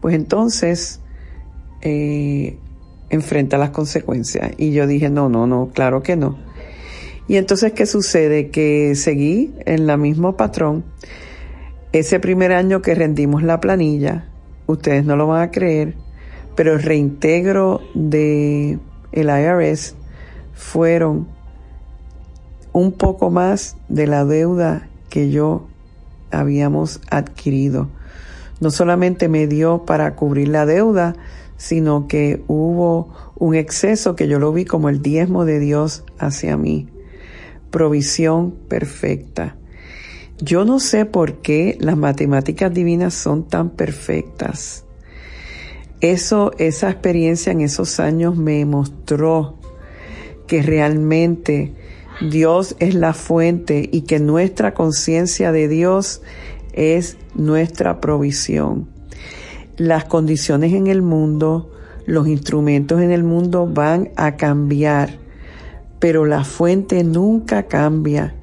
pues 0.00 0.14
entonces 0.14 1.00
eh, 1.80 2.58
enfrenta 3.10 3.58
las 3.58 3.70
consecuencias. 3.70 4.52
Y 4.58 4.72
yo 4.72 4.86
dije, 4.86 5.10
no, 5.10 5.28
no, 5.28 5.46
no, 5.46 5.70
claro 5.72 6.02
que 6.02 6.16
no. 6.16 6.38
Y 7.28 7.36
entonces, 7.36 7.72
¿qué 7.72 7.86
sucede? 7.86 8.50
Que 8.50 8.94
seguí 8.94 9.54
en 9.64 9.86
la 9.86 9.96
mismo 9.96 10.36
patrón. 10.36 10.84
Ese 11.92 12.20
primer 12.20 12.52
año 12.52 12.82
que 12.82 12.94
rendimos 12.94 13.42
la 13.42 13.60
planilla, 13.60 14.28
ustedes 14.66 15.04
no 15.04 15.16
lo 15.16 15.26
van 15.26 15.42
a 15.42 15.50
creer, 15.50 15.94
pero 16.56 16.72
el 16.72 16.82
reintegro 16.82 17.80
de 17.94 18.78
el 19.12 19.28
IRS 19.28 19.94
fueron 20.54 21.28
un 22.72 22.92
poco 22.92 23.30
más 23.30 23.76
de 23.88 24.06
la 24.06 24.24
deuda 24.24 24.88
que 25.10 25.30
yo 25.30 25.68
habíamos 26.32 27.00
adquirido. 27.10 27.88
No 28.60 28.70
solamente 28.70 29.28
me 29.28 29.46
dio 29.46 29.84
para 29.84 30.14
cubrir 30.16 30.48
la 30.48 30.66
deuda, 30.66 31.14
sino 31.56 32.08
que 32.08 32.42
hubo 32.48 33.12
un 33.36 33.54
exceso 33.54 34.16
que 34.16 34.28
yo 34.28 34.38
lo 34.38 34.52
vi 34.52 34.64
como 34.64 34.88
el 34.88 35.02
diezmo 35.02 35.44
de 35.44 35.60
Dios 35.60 36.04
hacia 36.18 36.56
mí. 36.56 36.88
Provisión 37.70 38.52
perfecta. 38.68 39.56
Yo 40.38 40.64
no 40.64 40.80
sé 40.80 41.04
por 41.06 41.40
qué 41.40 41.76
las 41.78 41.96
matemáticas 41.96 42.74
divinas 42.74 43.14
son 43.14 43.46
tan 43.46 43.70
perfectas. 43.70 44.84
Eso, 46.00 46.50
esa 46.58 46.90
experiencia 46.90 47.52
en 47.52 47.60
esos 47.60 48.00
años 48.00 48.36
me 48.36 48.64
mostró 48.64 49.60
que 50.48 50.62
realmente 50.62 51.74
Dios 52.30 52.76
es 52.78 52.94
la 52.94 53.14
fuente 53.14 53.88
y 53.90 54.02
que 54.02 54.20
nuestra 54.20 54.74
conciencia 54.74 55.52
de 55.52 55.68
Dios 55.68 56.22
es 56.72 57.16
nuestra 57.34 58.00
provisión 58.00 58.92
las 59.76 60.04
condiciones 60.04 60.72
en 60.72 60.86
el 60.86 61.02
mundo, 61.02 61.70
los 62.06 62.28
instrumentos 62.28 63.00
en 63.00 63.10
el 63.10 63.24
mundo 63.24 63.66
van 63.66 64.10
a 64.16 64.36
cambiar, 64.36 65.18
pero 65.98 66.26
la 66.26 66.44
fuente 66.44 67.04
nunca 67.04 67.64
cambia. 67.64 68.34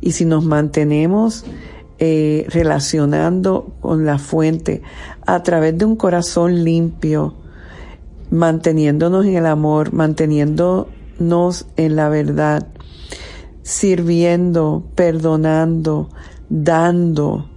Y 0.00 0.12
si 0.12 0.24
nos 0.24 0.44
mantenemos 0.44 1.44
eh, 1.98 2.46
relacionando 2.48 3.74
con 3.80 4.04
la 4.04 4.18
fuente 4.18 4.82
a 5.26 5.42
través 5.42 5.76
de 5.78 5.84
un 5.84 5.96
corazón 5.96 6.64
limpio, 6.64 7.34
manteniéndonos 8.30 9.26
en 9.26 9.36
el 9.36 9.46
amor, 9.46 9.92
manteniéndonos 9.92 11.66
en 11.76 11.96
la 11.96 12.08
verdad, 12.08 12.66
sirviendo, 13.64 14.84
perdonando, 14.94 16.10
dando. 16.48 17.50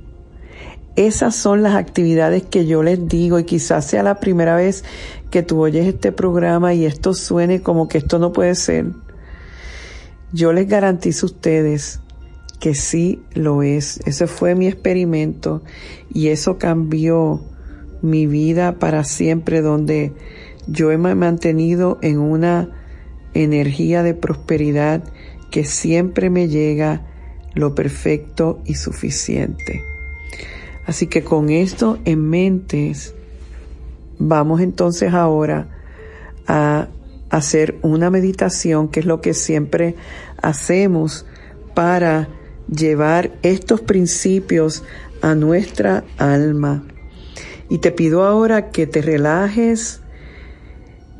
Esas 0.96 1.36
son 1.36 1.62
las 1.62 1.76
actividades 1.76 2.42
que 2.42 2.66
yo 2.66 2.82
les 2.82 3.08
digo 3.08 3.38
y 3.38 3.44
quizás 3.44 3.86
sea 3.86 4.02
la 4.02 4.20
primera 4.20 4.56
vez 4.56 4.84
que 5.30 5.44
tú 5.44 5.62
oyes 5.62 5.86
este 5.86 6.12
programa 6.12 6.74
y 6.74 6.86
esto 6.86 7.14
suene 7.14 7.62
como 7.62 7.88
que 7.88 8.00
esto 8.00 8.18
no 8.18 8.34
puede 8.34 8.56
ser. 8.56 8.88
Yo 10.34 10.54
les 10.54 10.68
garantizo 10.68 11.28
a 11.28 11.30
ustedes 11.30 12.00
que 12.60 12.74
sí 12.74 13.22
lo 13.34 13.62
es. 13.62 14.00
Ese 14.06 14.26
fue 14.26 14.56
mi 14.56 14.66
experimento 14.66 15.62
y 16.12 16.30
eso 16.30 16.58
cambió 16.58 17.42
mi 18.02 18.26
vida 18.26 18.80
para 18.80 19.04
siempre 19.04 19.62
donde 19.62 20.14
yo 20.68 20.92
he 20.92 20.98
mantenido 20.98 22.00
en 22.02 22.18
una 22.20 22.70
energía 23.34 24.04
de 24.04 24.14
prosperidad 24.14 25.04
que 25.52 25.64
siempre 25.64 26.30
me 26.30 26.48
llega 26.48 27.02
lo 27.54 27.74
perfecto 27.76 28.62
y 28.66 28.76
suficiente. 28.76 29.84
Así 30.86 31.08
que 31.08 31.24
con 31.24 31.50
esto 31.50 32.00
en 32.06 32.30
mente, 32.30 32.94
vamos 34.20 34.62
entonces 34.62 35.14
ahora 35.14 35.68
a 36.48 36.88
hacer 37.30 37.78
una 37.82 38.10
meditación, 38.10 38.88
que 38.88 39.02
es 39.02 39.06
lo 39.06 39.20
que 39.20 39.34
siempre 39.34 39.96
hacemos 40.42 41.26
para 41.74 42.30
llevar 42.74 43.32
estos 43.44 43.82
principios 43.82 44.84
a 45.22 45.36
nuestra 45.36 46.04
alma. 46.18 46.84
Y 47.70 47.80
te 47.80 47.92
pido 47.92 48.24
ahora 48.24 48.70
que 48.70 48.88
te 48.88 49.02
relajes, 49.02 50.02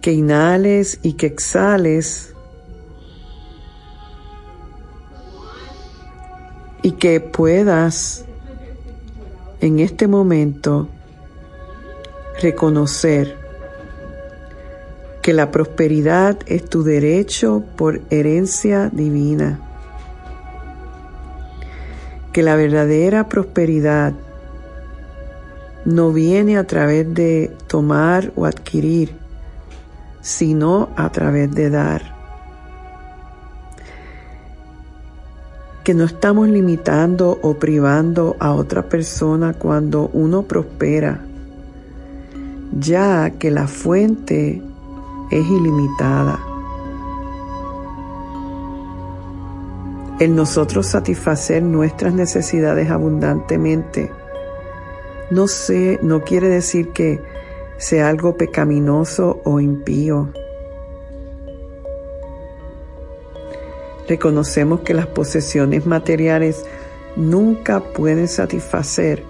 que 0.02 0.14
inhales 0.14 1.00
y 1.04 1.14
que 1.14 1.28
exhales 1.28 2.34
y 6.82 6.92
que 6.92 7.20
puedas 7.20 8.26
en 9.62 9.80
este 9.80 10.08
momento 10.08 10.88
reconocer 12.42 13.36
que 15.22 15.34
la 15.34 15.52
prosperidad 15.52 16.38
es 16.46 16.70
tu 16.70 16.84
derecho 16.84 17.64
por 17.76 18.02
herencia 18.10 18.90
divina, 18.94 19.60
que 22.32 22.44
la 22.44 22.56
verdadera 22.56 23.28
prosperidad 23.28 24.14
no 25.86 26.14
viene 26.14 26.58
a 26.58 26.66
través 26.66 27.14
de 27.14 27.52
tomar 27.68 28.32
o 28.36 28.46
adquirir, 28.46 29.16
sino 30.22 30.90
a 30.96 31.12
través 31.12 31.52
de 31.54 31.70
dar. 31.70 32.17
Que 35.88 35.94
no 35.94 36.04
estamos 36.04 36.50
limitando 36.50 37.40
o 37.42 37.54
privando 37.54 38.36
a 38.42 38.52
otra 38.52 38.90
persona 38.90 39.54
cuando 39.54 40.10
uno 40.12 40.44
prospera, 40.44 41.22
ya 42.78 43.30
que 43.40 43.52
la 43.52 43.70
fuente 43.70 44.62
es 45.32 45.48
ilimitada. 45.48 46.42
El 50.20 50.36
nosotros 50.36 50.88
satisfacer 50.88 51.64
nuestras 51.64 52.14
necesidades 52.14 52.92
abundantemente 52.92 54.12
no 55.32 55.48
sé, 55.48 56.00
no 56.04 56.26
quiere 56.26 56.50
decir 56.50 56.90
que 56.90 57.22
sea 57.78 58.10
algo 58.10 58.36
pecaminoso 58.36 59.40
o 59.46 59.62
impío. 59.62 60.34
Reconocemos 64.08 64.82
que 64.82 64.94
las 64.94 65.08
posesiones 65.08 65.86
materiales 65.86 66.66
nunca 67.16 67.82
pueden 67.82 68.28
satisfacer 68.28 69.24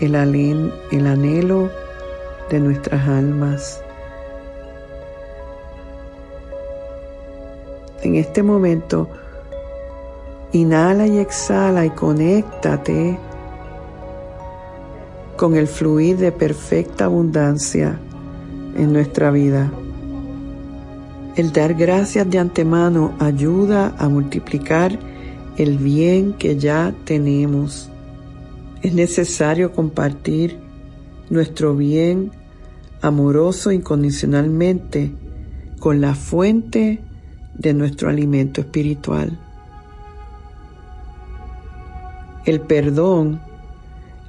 el, 0.00 0.14
el 0.92 1.06
anhelo 1.06 1.70
de 2.50 2.60
nuestras 2.60 3.08
almas. 3.08 3.80
En 8.02 8.16
este 8.16 8.42
momento, 8.42 9.08
inhala 10.52 11.06
y 11.06 11.18
exhala 11.18 11.86
y 11.86 11.90
conéctate 11.90 13.18
con 15.36 15.56
el 15.56 15.66
fluir 15.66 16.18
de 16.18 16.30
perfecta 16.30 17.06
abundancia 17.06 17.98
en 18.76 18.92
nuestra 18.92 19.30
vida. 19.30 19.70
El 21.36 21.52
dar 21.52 21.74
gracias 21.74 22.30
de 22.30 22.38
antemano 22.38 23.16
ayuda 23.18 23.94
a 23.98 24.08
multiplicar 24.08 24.96
el 25.56 25.78
bien 25.78 26.34
que 26.34 26.56
ya 26.56 26.94
tenemos. 27.04 27.90
Es 28.82 28.94
necesario 28.94 29.72
compartir 29.72 30.58
nuestro 31.30 31.74
bien 31.74 32.30
amoroso 33.00 33.72
incondicionalmente 33.72 35.12
con 35.80 36.00
la 36.00 36.14
fuente 36.14 37.00
de 37.54 37.74
nuestro 37.74 38.08
alimento 38.08 38.60
espiritual. 38.60 39.38
El 42.44 42.60
perdón 42.60 43.40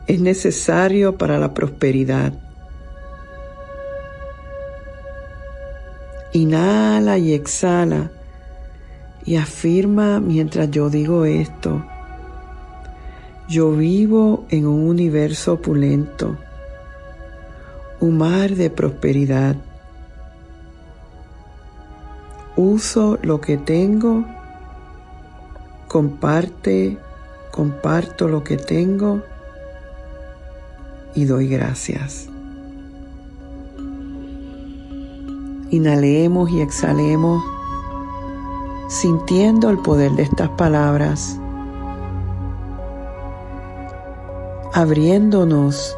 es 0.08 0.22
necesario 0.22 1.18
para 1.18 1.38
la 1.38 1.54
prosperidad. 1.54 2.45
Inhala 6.36 7.18
y 7.18 7.34
exhala 7.34 8.12
y 9.26 9.38
afirma 9.38 10.20
mientras 10.20 10.70
yo 10.70 10.90
digo 10.90 11.24
esto. 11.24 11.86
Yo 13.48 13.72
vivo 13.72 14.44
en 14.50 14.68
un 14.68 14.86
universo 14.86 15.54
opulento, 15.54 16.36
un 18.02 18.18
mar 18.18 18.50
de 18.50 18.70
prosperidad. 18.70 19.56
Uso 22.58 23.18
lo 23.22 23.40
que 23.40 23.56
tengo, 23.56 24.26
comparte, 25.88 26.98
comparto 27.50 28.28
lo 28.28 28.44
que 28.44 28.58
tengo 28.58 29.22
y 31.14 31.24
doy 31.24 31.48
gracias. 31.48 32.28
Inhalemos 35.72 36.52
y 36.52 36.62
exhalemos 36.62 37.44
sintiendo 38.88 39.70
el 39.70 39.80
poder 39.80 40.12
de 40.12 40.24
estas 40.24 40.50
palabras, 40.50 41.40
abriéndonos 44.74 45.98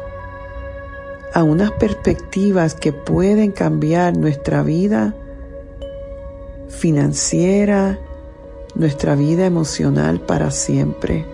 a 1.34 1.42
unas 1.42 1.70
perspectivas 1.72 2.74
que 2.74 2.92
pueden 2.92 3.52
cambiar 3.52 4.16
nuestra 4.16 4.62
vida 4.62 5.14
financiera, 6.68 7.98
nuestra 8.74 9.14
vida 9.14 9.46
emocional 9.46 10.20
para 10.20 10.50
siempre. 10.50 11.26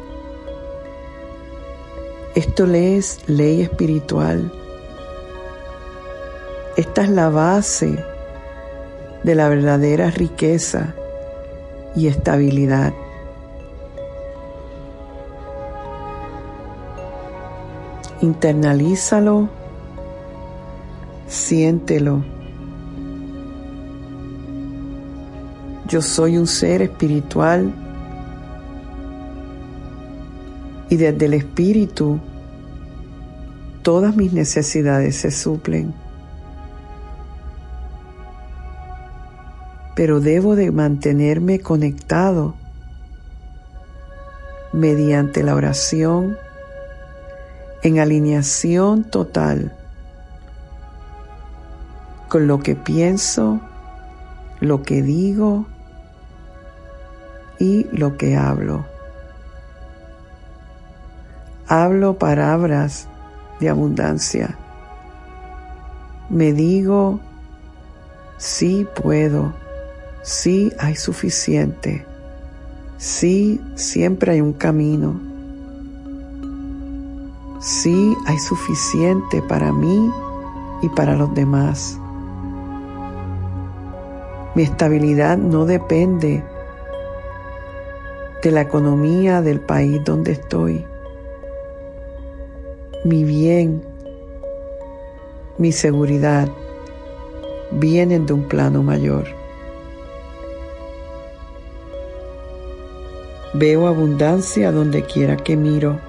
Esto 2.35 2.67
es 2.67 3.21
ley 3.29 3.63
espiritual. 3.63 4.53
Esta 6.77 7.03
es 7.03 7.11
la 7.11 7.29
base 7.29 8.14
de 9.25 9.35
la 9.35 9.49
verdadera 9.49 10.11
riqueza 10.11 10.95
y 11.97 12.07
estabilidad. 12.07 12.93
Internalízalo, 18.21 19.49
siéntelo. 21.27 22.23
Yo 25.89 26.01
soy 26.01 26.39
un 26.39 26.47
ser 26.47 26.83
espiritual 26.83 27.73
y 30.89 30.97
desde 30.97 31.27
el 31.27 31.35
espíritu 31.35 32.19
todas 33.83 34.17
mis 34.17 34.33
necesidades 34.33 35.17
se 35.17 35.31
suplen. 35.31 36.04
Pero 39.95 40.21
debo 40.21 40.57
de 40.57 40.71
mantenerme 40.71 41.61
conectado 41.61 42.55
mediante 44.73 45.43
la 45.43 45.55
oración 45.55 46.37
en 47.83 48.01
alineación 48.01 49.05
total 49.05 49.77
con 52.29 52.49
lo 52.49 52.59
que 52.59 52.75
pienso, 52.75 53.61
lo 54.59 54.83
que 54.83 55.03
digo 55.03 55.67
y 57.61 57.85
lo 57.93 58.17
que 58.17 58.37
hablo. 58.37 58.85
Hablo 61.69 62.19
palabras 62.19 63.07
de 63.61 63.69
abundancia. 63.69 64.59
Me 66.29 66.53
digo 66.53 67.21
sí 68.39 68.87
puedo, 69.01 69.53
sí 70.25 70.73
hay 70.79 70.97
suficiente, 70.97 72.03
sí 72.97 73.61
siempre 73.75 74.33
hay 74.33 74.41
un 74.41 74.55
camino, 74.55 75.21
sí 77.61 78.17
hay 78.27 78.39
suficiente 78.39 79.43
para 79.43 79.71
mí 79.71 80.11
y 80.81 80.89
para 80.89 81.15
los 81.15 81.35
demás. 81.35 82.01
Mi 84.55 84.63
estabilidad 84.63 85.37
no 85.37 85.67
depende 85.67 86.43
de 88.43 88.51
la 88.51 88.63
economía 88.63 89.43
del 89.43 89.61
país 89.61 90.01
donde 90.05 90.33
estoy. 90.33 90.87
Mi 93.05 93.25
bien, 93.25 93.83
mi 95.59 95.71
seguridad 95.71 96.49
vienen 97.73 98.25
de 98.25 98.33
un 98.33 98.49
plano 98.49 98.83
mayor. 98.83 99.44
Veo 103.55 103.87
abundancia 103.87 104.73
donde 104.73 105.05
quiera 105.05 105.37
que 105.37 105.57
miro. 105.57 106.01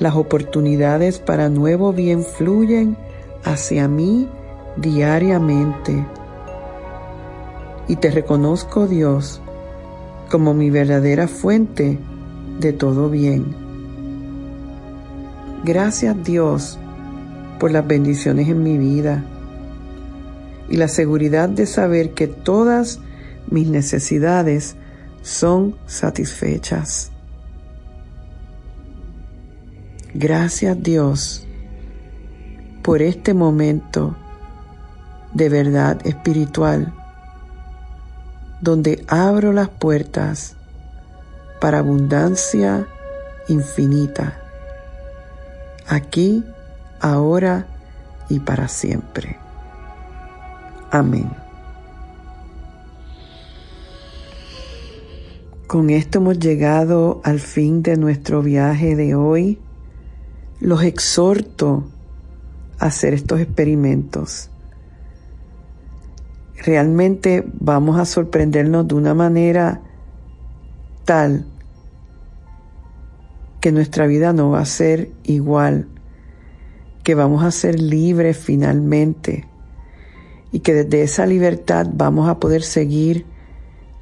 Las 0.00 0.16
oportunidades 0.16 1.20
para 1.20 1.48
nuevo 1.48 1.92
bien 1.92 2.24
fluyen 2.24 2.96
hacia 3.44 3.86
mí 3.86 4.28
diariamente. 4.76 6.04
Y 7.86 7.96
te 7.96 8.10
reconozco, 8.10 8.86
Dios, 8.86 9.40
como 10.28 10.54
mi 10.54 10.70
verdadera 10.70 11.28
fuente 11.28 11.98
de 12.58 12.72
todo 12.72 13.08
bien. 13.10 13.54
Gracias, 15.64 16.16
Dios, 16.24 16.78
por 17.60 17.70
las 17.70 17.86
bendiciones 17.86 18.48
en 18.48 18.62
mi 18.62 18.76
vida 18.76 19.24
y 20.68 20.76
la 20.76 20.88
seguridad 20.88 21.48
de 21.48 21.66
saber 21.66 22.12
que 22.12 22.26
todas 22.26 23.00
mis 23.50 23.68
necesidades 23.68 24.76
son 25.22 25.76
satisfechas. 25.86 27.10
Gracias 30.14 30.82
Dios 30.82 31.46
por 32.82 33.02
este 33.02 33.34
momento 33.34 34.16
de 35.34 35.48
verdad 35.48 36.00
espiritual 36.06 36.94
donde 38.60 39.04
abro 39.08 39.52
las 39.52 39.68
puertas 39.68 40.56
para 41.60 41.78
abundancia 41.78 42.86
infinita, 43.48 44.38
aquí, 45.86 46.44
ahora 47.00 47.66
y 48.28 48.40
para 48.40 48.68
siempre. 48.68 49.38
Amén. 50.90 51.30
Con 55.68 55.90
esto 55.90 56.18
hemos 56.18 56.40
llegado 56.40 57.20
al 57.22 57.38
fin 57.38 57.84
de 57.84 57.96
nuestro 57.96 58.42
viaje 58.42 58.96
de 58.96 59.14
hoy. 59.14 59.60
Los 60.58 60.82
exhorto 60.82 61.84
a 62.80 62.86
hacer 62.86 63.14
estos 63.14 63.38
experimentos 63.38 64.50
realmente 66.64 67.44
vamos 67.60 67.98
a 67.98 68.04
sorprendernos 68.04 68.88
de 68.88 68.94
una 68.94 69.14
manera 69.14 69.80
tal 71.04 71.44
que 73.60 73.72
nuestra 73.72 74.06
vida 74.06 74.32
no 74.32 74.50
va 74.50 74.60
a 74.60 74.66
ser 74.66 75.10
igual, 75.24 75.88
que 77.02 77.14
vamos 77.14 77.44
a 77.44 77.50
ser 77.50 77.80
libres 77.80 78.36
finalmente 78.36 79.46
y 80.52 80.60
que 80.60 80.74
desde 80.74 81.02
esa 81.02 81.26
libertad 81.26 81.86
vamos 81.92 82.28
a 82.28 82.38
poder 82.38 82.62
seguir 82.62 83.26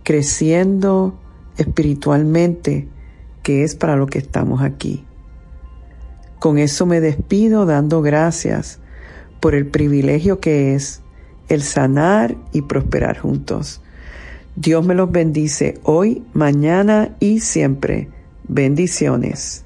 creciendo 0.03 1.19
espiritualmente, 1.57 2.89
que 3.43 3.65
es 3.65 3.75
para 3.75 3.97
lo 3.97 4.07
que 4.07 4.19
estamos 4.19 4.63
aquí. 4.63 5.05
Con 6.39 6.59
eso 6.59 6.87
me 6.87 7.01
despido 7.01 7.67
dando 7.67 8.03
gracias 8.03 8.79
por 9.41 9.55
el 9.55 9.67
privilegio 9.67 10.41
que 10.41 10.75
es 10.75 11.03
el 11.49 11.63
sanar 11.63 12.37
y 12.53 12.63
prosperar 12.63 13.19
juntos. 13.19 13.81
Dios 14.57 14.85
me 14.85 14.95
los 14.95 15.11
bendice 15.13 15.79
hoy, 15.83 16.23
mañana 16.33 17.15
y 17.21 17.41
siempre. 17.41 18.09
Bendiciones. 18.49 19.66